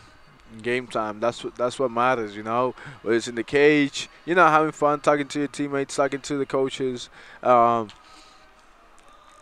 game 0.62 0.86
time. 0.86 1.20
That's 1.20 1.42
what 1.44 1.56
that's 1.56 1.78
what 1.78 1.90
matters, 1.90 2.36
you 2.36 2.42
know. 2.42 2.74
Whether 3.02 3.16
it's 3.16 3.28
in 3.28 3.34
the 3.34 3.44
cage, 3.44 4.08
you 4.24 4.34
know, 4.34 4.46
having 4.46 4.72
fun, 4.72 5.00
talking 5.00 5.28
to 5.28 5.38
your 5.40 5.48
teammates, 5.48 5.96
talking 5.96 6.20
to 6.20 6.36
the 6.36 6.46
coaches, 6.46 7.08
um, 7.42 7.88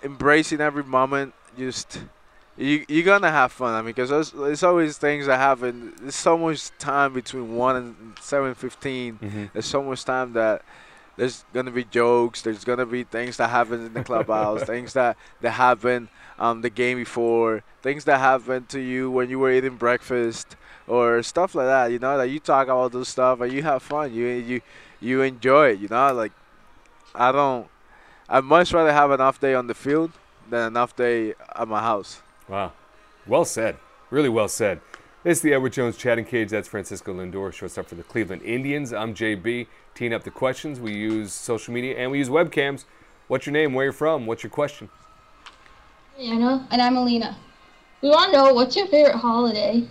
embracing 0.02 0.60
every 0.60 0.84
moment. 0.84 1.34
Just 1.58 2.00
you 2.56 2.84
you're 2.88 3.04
gonna 3.04 3.30
have 3.30 3.52
fun. 3.52 3.74
I 3.74 3.78
mean, 3.82 3.86
because 3.86 4.10
there's, 4.10 4.30
there's 4.32 4.62
always 4.62 4.98
things 4.98 5.26
that 5.26 5.38
happen. 5.38 5.94
There's 6.00 6.14
so 6.14 6.36
much 6.38 6.70
time 6.78 7.12
between 7.12 7.54
one 7.54 7.76
and 7.76 8.18
seven 8.20 8.54
Mhm. 8.54 9.52
There's 9.52 9.66
so 9.66 9.82
much 9.82 10.04
time 10.04 10.32
that 10.34 10.62
there's 11.16 11.44
gonna 11.52 11.70
be 11.70 11.84
jokes. 11.84 12.42
There's 12.42 12.64
gonna 12.64 12.86
be 12.86 13.04
things 13.04 13.36
that 13.36 13.50
happen 13.50 13.86
in 13.86 13.94
the 13.94 14.04
clubhouse. 14.04 14.62
things 14.72 14.92
that 14.94 15.16
that 15.40 15.52
happen 15.52 16.08
um 16.38 16.62
the 16.62 16.70
game 16.70 16.98
before. 16.98 17.62
Things 17.82 18.04
that 18.04 18.18
happen 18.18 18.66
to 18.66 18.80
you 18.80 19.10
when 19.10 19.28
you 19.28 19.38
were 19.38 19.52
eating 19.52 19.76
breakfast 19.76 20.56
or 20.86 21.22
stuff 21.22 21.54
like 21.54 21.66
that. 21.66 21.92
You 21.92 21.98
know 21.98 22.16
that 22.18 22.30
you 22.30 22.38
talk 22.38 22.68
about 22.68 22.92
those 22.92 23.08
stuff 23.08 23.40
and 23.40 23.52
you 23.52 23.62
have 23.62 23.82
fun. 23.82 24.12
You 24.12 24.26
you 24.26 24.60
you 25.00 25.22
enjoy 25.22 25.70
it. 25.70 25.80
You 25.80 25.88
know 25.88 26.12
like 26.12 26.32
I 27.14 27.32
don't. 27.32 27.68
I'd 28.28 28.44
much 28.44 28.72
rather 28.72 28.92
have 28.92 29.10
an 29.10 29.20
off 29.20 29.40
day 29.40 29.54
on 29.54 29.66
the 29.66 29.74
field 29.74 30.12
than 30.48 30.68
an 30.68 30.76
off 30.76 30.96
day 30.96 31.34
at 31.54 31.68
my 31.68 31.80
house. 31.80 32.22
Wow. 32.48 32.72
Well 33.26 33.44
said. 33.44 33.76
Really 34.10 34.28
well 34.28 34.48
said. 34.48 34.80
This 35.24 35.38
is 35.38 35.42
the 35.42 35.54
Edward 35.54 35.72
Jones 35.72 35.96
chatting 35.96 36.24
cage. 36.24 36.50
That's 36.50 36.66
Francisco 36.66 37.14
Lindor, 37.14 37.52
shortstop 37.52 37.86
for 37.86 37.94
the 37.94 38.02
Cleveland 38.02 38.42
Indians. 38.42 38.92
I'm 38.92 39.14
JB. 39.14 39.68
Teeing 39.94 40.12
up 40.12 40.24
the 40.24 40.32
questions. 40.32 40.80
We 40.80 40.94
use 40.94 41.32
social 41.32 41.72
media 41.72 41.96
and 41.96 42.10
we 42.10 42.18
use 42.18 42.28
webcams. 42.28 42.86
What's 43.28 43.46
your 43.46 43.52
name? 43.52 43.72
Where 43.72 43.84
you're 43.84 43.92
from? 43.92 44.26
What's 44.26 44.42
your 44.42 44.50
question? 44.50 44.88
Anna, 46.18 46.66
and 46.72 46.82
I'm 46.82 46.96
Alina. 46.96 47.36
We 48.02 48.08
want 48.08 48.32
to 48.32 48.36
know 48.36 48.52
what's 48.52 48.74
your 48.74 48.88
favorite 48.88 49.14
holiday? 49.14 49.86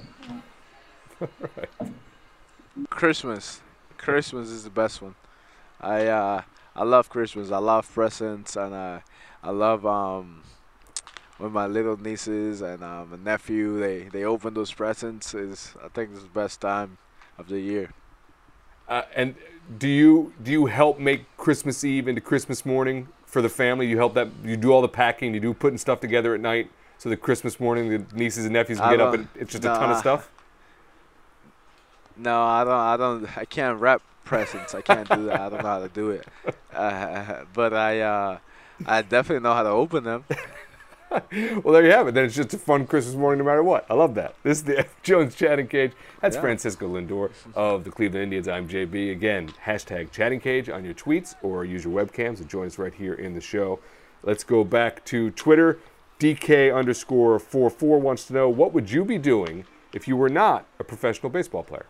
Christmas. 2.89 3.61
Christmas 3.97 4.49
is 4.49 4.65
the 4.65 4.69
best 4.69 5.01
one. 5.01 5.15
I 5.79 6.07
uh 6.07 6.41
I 6.75 6.83
love 6.83 7.09
Christmas. 7.09 7.51
I 7.51 7.59
love 7.59 7.89
presents 7.89 8.57
and 8.57 8.73
uh, 8.73 8.99
I 9.41 9.51
love 9.51 9.85
um 9.85 10.43
when 11.41 11.51
my 11.51 11.65
little 11.65 11.97
nieces 11.97 12.61
and 12.61 12.83
um, 12.83 13.09
my 13.11 13.17
nephew 13.17 13.79
they 13.79 14.03
they 14.03 14.23
open 14.23 14.53
those 14.53 14.71
presents 14.71 15.33
is 15.33 15.73
I 15.83 15.87
think 15.87 16.11
it's 16.13 16.23
the 16.23 16.29
best 16.29 16.61
time 16.61 16.97
of 17.37 17.47
the 17.47 17.59
year. 17.59 17.91
Uh, 18.87 19.03
and 19.15 19.35
do 19.79 19.87
you 19.87 20.33
do 20.43 20.51
you 20.51 20.67
help 20.67 20.99
make 20.99 21.25
Christmas 21.37 21.83
Eve 21.83 22.07
into 22.07 22.21
Christmas 22.21 22.65
morning 22.65 23.07
for 23.25 23.41
the 23.41 23.49
family? 23.49 23.87
You 23.87 23.97
help 23.97 24.13
that 24.13 24.27
you 24.43 24.55
do 24.55 24.71
all 24.71 24.81
the 24.81 24.87
packing. 24.89 25.33
You 25.33 25.39
do 25.39 25.53
putting 25.53 25.77
stuff 25.77 25.99
together 25.99 26.35
at 26.35 26.41
night 26.41 26.69
so 26.99 27.09
that 27.09 27.17
Christmas 27.17 27.59
morning 27.59 27.89
the 27.89 28.15
nieces 28.15 28.45
and 28.45 28.53
nephews 28.53 28.79
can 28.79 28.91
get 28.91 29.01
up 29.01 29.13
and 29.15 29.27
it's 29.35 29.51
just 29.51 29.63
a 29.63 29.67
ton 29.67 29.91
of 29.91 29.97
stuff. 29.97 30.29
No, 32.17 32.43
I 32.43 32.63
don't. 32.63 32.73
I 32.73 32.97
don't. 32.97 33.37
I 33.37 33.45
can't 33.45 33.79
wrap 33.79 34.03
presents. 34.23 34.75
I 34.75 34.81
can't 34.81 35.09
do 35.09 35.25
that. 35.25 35.41
I 35.41 35.49
don't 35.49 35.63
know 35.63 35.69
how 35.69 35.79
to 35.79 35.89
do 35.89 36.11
it. 36.11 36.27
Uh, 36.73 37.43
but 37.53 37.73
I, 37.73 37.99
uh, 37.99 38.37
I 38.85 39.01
definitely 39.01 39.43
know 39.43 39.53
how 39.53 39.63
to 39.63 39.69
open 39.69 40.05
them. 40.05 40.23
Well, 41.63 41.73
there 41.73 41.83
you 41.83 41.91
have 41.91 42.07
it. 42.07 42.13
Then 42.13 42.25
it's 42.25 42.35
just 42.35 42.53
a 42.53 42.57
fun 42.57 42.87
Christmas 42.87 43.15
morning 43.15 43.39
no 43.39 43.43
matter 43.49 43.63
what. 43.63 43.85
I 43.89 43.93
love 43.95 44.15
that. 44.15 44.35
This 44.43 44.59
is 44.59 44.63
the 44.63 44.79
F. 44.79 44.95
Jones 45.03 45.35
Chatting 45.35 45.67
Cage. 45.67 45.91
That's 46.21 46.35
Yeah. 46.35 46.41
Francisco 46.41 46.87
Lindor 46.87 47.31
of 47.53 47.83
the 47.83 47.91
Cleveland 47.91 48.23
Indians. 48.23 48.47
I'm 48.47 48.67
JB. 48.67 49.11
Again, 49.11 49.49
hashtag 49.65 50.11
Chatting 50.11 50.39
Cage 50.39 50.69
on 50.69 50.85
your 50.85 50.93
tweets 50.93 51.35
or 51.41 51.65
use 51.65 51.83
your 51.83 51.93
webcams 51.93 52.39
and 52.39 52.47
join 52.49 52.67
us 52.67 52.77
right 52.77 52.93
here 52.93 53.13
in 53.13 53.33
the 53.33 53.41
show. 53.41 53.79
Let's 54.23 54.43
go 54.45 54.63
back 54.63 55.03
to 55.05 55.31
Twitter. 55.31 55.79
DK 56.19 56.73
underscore 56.73 57.39
44 57.39 57.99
wants 57.99 58.25
to 58.25 58.33
know 58.33 58.47
what 58.47 58.73
would 58.73 58.89
you 58.91 59.03
be 59.03 59.17
doing 59.17 59.65
if 59.93 60.07
you 60.07 60.15
were 60.15 60.29
not 60.29 60.65
a 60.79 60.83
professional 60.83 61.29
baseball 61.29 61.63
player? 61.63 61.87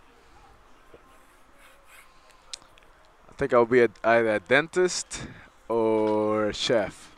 I 3.30 3.34
think 3.38 3.54
I'll 3.54 3.66
be 3.66 3.82
a, 3.84 3.90
either 4.04 4.36
a 4.36 4.40
dentist 4.40 5.28
or 5.68 6.48
a 6.50 6.54
chef. 6.54 7.11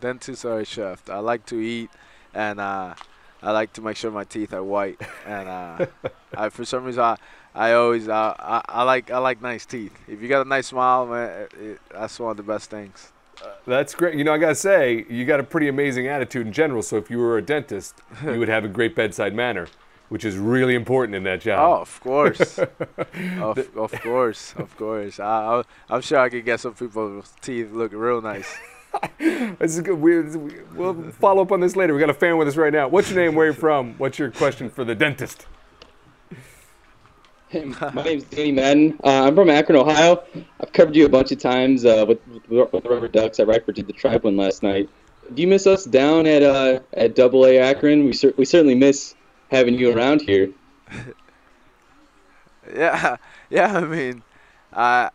Dentist 0.00 0.44
or 0.44 0.60
a 0.60 0.64
chef. 0.64 1.08
I 1.08 1.18
like 1.18 1.46
to 1.46 1.60
eat, 1.60 1.90
and 2.34 2.60
uh, 2.60 2.94
I 3.42 3.50
like 3.52 3.72
to 3.74 3.82
make 3.82 3.96
sure 3.96 4.10
my 4.10 4.24
teeth 4.24 4.52
are 4.52 4.62
white. 4.62 5.00
And 5.26 5.48
uh, 5.48 5.86
I, 6.36 6.48
for 6.48 6.64
some 6.64 6.84
reason, 6.84 7.02
I, 7.02 7.16
I 7.54 7.72
always 7.72 8.08
uh, 8.08 8.34
I, 8.38 8.62
I 8.68 8.82
like 8.82 9.10
I 9.10 9.18
like 9.18 9.42
nice 9.42 9.66
teeth. 9.66 9.96
If 10.06 10.22
you 10.22 10.28
got 10.28 10.44
a 10.44 10.48
nice 10.48 10.68
smile, 10.68 11.06
man, 11.06 11.30
it, 11.42 11.52
it, 11.60 11.80
that's 11.90 12.18
one 12.18 12.32
of 12.32 12.36
the 12.36 12.42
best 12.42 12.70
things. 12.70 13.12
That's 13.66 13.94
great. 13.94 14.16
You 14.16 14.24
know, 14.24 14.32
I 14.32 14.38
got 14.38 14.48
to 14.48 14.54
say, 14.54 15.04
you 15.08 15.24
got 15.24 15.40
a 15.40 15.44
pretty 15.44 15.68
amazing 15.68 16.08
attitude 16.08 16.46
in 16.46 16.52
general. 16.52 16.82
So 16.82 16.96
if 16.96 17.10
you 17.10 17.18
were 17.18 17.38
a 17.38 17.42
dentist, 17.42 17.94
you 18.24 18.38
would 18.38 18.48
have 18.48 18.64
a 18.64 18.68
great 18.68 18.94
bedside 18.94 19.34
manner, 19.34 19.68
which 20.08 20.24
is 20.24 20.36
really 20.36 20.74
important 20.74 21.14
in 21.14 21.22
that 21.24 21.40
job. 21.40 21.58
Oh, 21.60 21.80
of 21.82 22.00
course, 22.00 22.58
of, 23.38 23.76
of 23.76 23.92
course, 24.02 24.54
of 24.56 24.76
course. 24.76 25.20
I, 25.20 25.24
I, 25.24 25.62
I'm 25.90 26.00
sure 26.00 26.18
I 26.18 26.28
could 26.28 26.44
get 26.44 26.60
some 26.60 26.74
people's 26.74 27.32
teeth 27.40 27.70
look 27.72 27.92
real 27.92 28.22
nice. 28.22 28.56
This 29.58 29.74
is 29.76 29.80
good. 29.82 30.00
We, 30.00 30.22
we'll 30.74 31.10
follow 31.12 31.42
up 31.42 31.50
on 31.52 31.60
this 31.60 31.74
later. 31.74 31.92
We 31.94 32.00
got 32.00 32.10
a 32.10 32.14
fan 32.14 32.36
with 32.38 32.46
us 32.48 32.56
right 32.56 32.72
now. 32.72 32.88
What's 32.88 33.10
your 33.10 33.18
name? 33.24 33.34
Where 33.34 33.46
are 33.46 33.50
you 33.50 33.54
from? 33.54 33.94
What's 33.98 34.18
your 34.18 34.30
question 34.30 34.70
for 34.70 34.84
the 34.84 34.94
dentist? 34.94 35.46
Hey, 37.48 37.64
my 37.64 38.02
name's 38.04 38.24
Danny 38.24 38.52
Madden. 38.52 38.98
Uh, 39.02 39.26
I'm 39.26 39.34
from 39.34 39.50
Akron, 39.50 39.78
Ohio. 39.78 40.22
I've 40.60 40.72
covered 40.72 40.94
you 40.94 41.06
a 41.06 41.08
bunch 41.08 41.32
of 41.32 41.38
times 41.38 41.84
uh, 41.84 42.04
with, 42.06 42.20
with 42.28 42.44
the 42.44 42.54
RubberDucks. 42.80 43.40
I 43.40 43.44
Radford 43.44 43.74
did 43.74 43.86
the 43.86 43.92
Tribe 43.92 44.24
one 44.24 44.36
last 44.36 44.62
night. 44.62 44.88
Do 45.34 45.42
you 45.42 45.48
miss 45.48 45.66
us 45.66 45.84
down 45.84 46.26
at 46.26 46.42
uh, 46.42 46.80
at 46.92 47.14
Double 47.14 47.46
A 47.46 47.58
Akron? 47.58 48.04
We 48.04 48.12
cer- 48.12 48.34
we 48.36 48.44
certainly 48.44 48.74
miss 48.74 49.14
having 49.50 49.74
you 49.74 49.96
around 49.96 50.22
here. 50.22 50.50
Yeah, 52.74 53.16
yeah. 53.50 53.78
I 53.78 53.80
mean, 53.84 54.22
I 54.72 55.10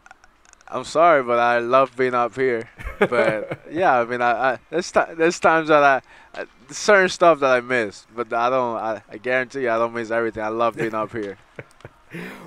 I'm 0.67 0.83
sorry, 0.85 1.23
but 1.23 1.39
I 1.39 1.59
love 1.59 1.95
being 1.95 2.13
up 2.15 2.35
here. 2.35 2.69
But 3.09 3.61
yeah, 3.71 3.99
I 3.99 4.05
mean, 4.05 4.21
I, 4.21 4.53
I 4.53 4.59
there's 4.69 4.91
ti 4.91 5.01
there's 5.15 5.39
times 5.39 5.67
that 5.69 5.83
I, 5.83 6.01
I 6.39 6.45
certain 6.69 7.09
stuff 7.09 7.39
that 7.39 7.51
I 7.51 7.61
miss, 7.61 8.05
but 8.15 8.31
I 8.33 8.49
don't. 8.49 8.77
I, 8.77 9.01
I 9.09 9.17
guarantee 9.17 9.61
you, 9.61 9.71
I 9.71 9.77
don't 9.77 9.93
miss 9.93 10.11
everything. 10.11 10.43
I 10.43 10.49
love 10.49 10.75
being 10.75 10.93
up 10.93 11.11
here. 11.11 11.37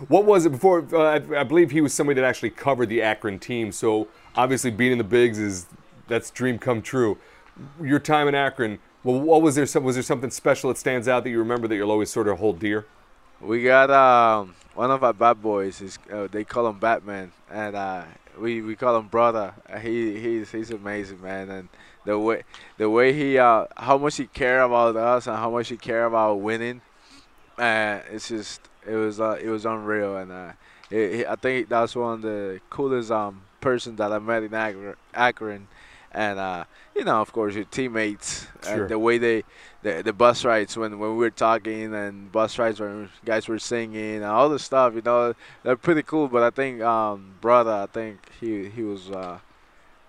What 0.07 0.25
was 0.27 0.47
it 0.47 0.51
before? 0.51 0.87
Uh, 0.93 0.99
I, 0.99 1.41
I 1.41 1.43
believe 1.43 1.73
he 1.73 1.81
was 1.81 1.93
somebody 1.93 2.21
that 2.21 2.27
actually 2.27 2.51
covered 2.51 2.89
the 2.89 3.03
Akron 3.03 3.41
team. 3.41 3.73
So 3.73 4.07
obviously, 4.37 4.71
being 4.71 4.93
in 4.93 4.99
the 4.99 5.05
bigs 5.05 5.39
is 5.39 5.67
that's 6.07 6.31
dream 6.31 6.59
come 6.59 6.83
true. 6.83 7.19
Your 7.83 7.99
time 7.99 8.29
in 8.29 8.35
Akron. 8.35 8.79
Well, 9.03 9.21
what 9.21 9.43
was 9.43 9.57
there? 9.57 9.67
Some, 9.67 9.85
was 9.85 9.97
there 9.97 10.03
something 10.03 10.31
special 10.31 10.69
that 10.69 10.79
stands 10.79 11.09
out 11.09 11.25
that 11.25 11.31
you 11.31 11.39
remember 11.39 11.67
that 11.69 11.75
you'll 11.75 11.91
always 11.91 12.11
sort 12.11 12.29
of 12.29 12.39
hold 12.39 12.61
dear? 12.61 12.87
We 13.41 13.65
got 13.65 13.91
um 13.91 14.55
one 14.75 14.91
of 14.91 15.03
our 15.03 15.13
bad 15.13 15.43
boys. 15.43 15.81
Is 15.81 15.99
uh, 16.13 16.29
they 16.31 16.45
call 16.45 16.69
him 16.69 16.79
Batman, 16.79 17.33
and 17.51 17.75
uh, 17.75 18.05
we 18.39 18.63
we 18.63 18.77
call 18.77 18.97
him 18.97 19.09
brother. 19.09 19.55
He 19.81 20.19
he's 20.21 20.51
he's 20.53 20.71
amazing, 20.71 21.23
man, 21.23 21.51
and 21.51 21.69
the 22.05 22.19
way 22.19 22.43
the 22.79 22.89
way 22.91 23.13
he 23.13 23.39
uh 23.39 23.67
how 23.77 23.99
much 23.99 24.17
he 24.17 24.27
care 24.27 24.63
about 24.63 24.97
us 24.97 25.27
and 25.27 25.37
how 25.37 25.51
much 25.51 25.69
he 25.69 25.77
care 25.77 26.05
about 26.07 26.37
winning, 26.41 26.81
uh, 27.59 28.01
it's 28.11 28.29
just 28.29 28.61
it 28.87 28.95
was 28.95 29.21
uh, 29.21 29.39
it 29.43 29.49
was 29.49 29.65
unreal, 29.67 30.17
and 30.17 30.33
uh, 30.33 30.53
it- 30.91 31.27
I 31.27 31.37
think 31.37 31.69
that's 31.69 31.97
one 31.97 32.15
of 32.15 32.23
the 32.23 32.61
coolest 32.71 33.11
um 33.11 33.43
person 33.61 33.97
that 33.97 34.13
I 34.13 34.19
met 34.19 34.43
in 34.45 34.55
Akron, 34.55 34.95
Akron. 35.15 35.69
And 36.17 36.39
uh, 36.41 36.65
you 36.97 37.05
know, 37.05 37.21
of 37.21 37.31
course, 37.33 37.55
your 37.55 37.65
teammates 37.65 38.47
Sure. 38.65 38.81
and 38.83 38.89
the 38.89 38.99
way 38.99 39.19
they 39.19 39.45
the, 39.83 40.03
the 40.03 40.13
bus 40.13 40.45
rides 40.45 40.77
when, 40.77 40.99
when 40.99 41.11
we 41.13 41.17
were 41.19 41.31
talking 41.31 41.95
and 41.95 42.33
bus 42.33 42.59
rides 42.59 42.81
when 42.81 43.09
guys 43.25 43.47
were 43.47 43.59
singing 43.61 44.17
and 44.17 44.25
all 44.25 44.49
this 44.49 44.65
stuff, 44.65 44.95
you 44.95 45.03
know, 45.03 45.35
they're 45.63 45.77
pretty 45.77 46.03
cool. 46.03 46.27
But 46.27 46.43
I 46.43 46.51
think 46.51 46.81
um, 46.83 47.35
brother, 47.41 47.71
I 47.73 47.87
think 47.87 48.19
he 48.41 48.69
he 48.71 48.83
was, 48.83 49.11
uh, 49.11 49.39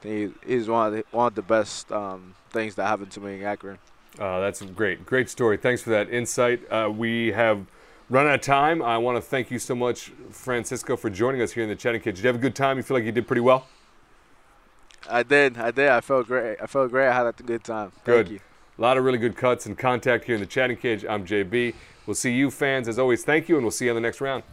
he, 0.01 0.31
he's 0.45 0.67
one 0.69 0.87
of 0.87 0.93
the, 0.93 1.05
one 1.11 1.27
of 1.27 1.35
the 1.35 1.41
best 1.43 1.91
um, 1.91 2.33
things 2.49 2.75
that 2.75 2.87
happened 2.87 3.11
to 3.11 3.19
me 3.19 3.35
in 3.35 3.43
Akron. 3.43 3.77
Uh, 4.17 4.39
that's 4.39 4.61
great. 4.61 5.05
Great 5.05 5.29
story. 5.29 5.57
Thanks 5.57 5.83
for 5.83 5.91
that 5.91 6.09
insight. 6.09 6.61
Uh, 6.71 6.89
we 6.89 7.33
have 7.33 7.67
run 8.09 8.25
out 8.25 8.35
of 8.35 8.41
time. 8.41 8.81
I 8.81 8.97
want 8.97 9.17
to 9.17 9.21
thank 9.21 9.51
you 9.51 9.59
so 9.59 9.75
much, 9.75 10.11
Francisco, 10.31 10.95
for 10.95 11.09
joining 11.09 11.41
us 11.41 11.51
here 11.51 11.63
in 11.63 11.69
the 11.69 11.75
Chatting 11.75 12.01
Cage. 12.01 12.15
Did 12.15 12.23
you 12.23 12.27
have 12.27 12.37
a 12.37 12.39
good 12.39 12.55
time? 12.55 12.77
You 12.77 12.83
feel 12.83 12.97
like 12.97 13.03
you 13.03 13.11
did 13.11 13.27
pretty 13.27 13.41
well? 13.41 13.67
I 15.09 15.23
did, 15.23 15.57
I 15.57 15.71
did. 15.71 15.89
I 15.89 16.01
felt 16.01 16.27
great. 16.27 16.57
I 16.61 16.67
felt 16.67 16.91
great. 16.91 17.07
I 17.07 17.13
had 17.13 17.27
a 17.27 17.43
good 17.43 17.63
time. 17.63 17.91
Good. 18.03 18.29
You. 18.29 18.39
A 18.77 18.81
lot 18.81 18.97
of 18.97 19.03
really 19.03 19.17
good 19.17 19.35
cuts 19.35 19.65
and 19.65 19.77
contact 19.77 20.25
here 20.25 20.35
in 20.35 20.41
the 20.41 20.47
Chatting 20.47 20.77
Cage. 20.77 21.05
I'm 21.05 21.25
JB. 21.25 21.73
We'll 22.05 22.15
see 22.15 22.31
you 22.31 22.51
fans. 22.51 22.87
As 22.87 22.99
always, 22.99 23.23
thank 23.23 23.49
you, 23.49 23.55
and 23.55 23.63
we'll 23.63 23.71
see 23.71 23.85
you 23.85 23.91
on 23.91 23.95
the 23.95 24.01
next 24.01 24.21
round. 24.21 24.43